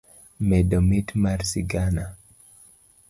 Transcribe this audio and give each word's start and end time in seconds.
medo 0.49 0.77
mit 0.89 1.07
mar 1.23 1.39
sigana. 1.51 2.05